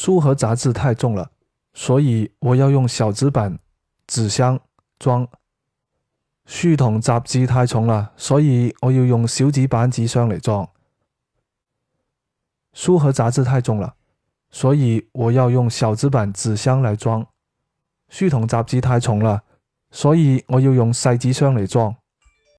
[0.00, 1.32] 书和杂志太重了，
[1.74, 3.58] 所以我要用小纸板
[4.06, 4.60] 纸箱
[4.96, 5.26] 装。
[6.46, 10.68] 书同杂志太重了，所以我要用小纸板纸箱嚟装。
[12.72, 13.96] 书和杂志太重了，
[14.52, 17.26] 所以我要用小纸板纸箱来装。
[18.08, 19.42] 书同杂志太重了，
[19.90, 21.96] 所以我要用细纸箱嚟装。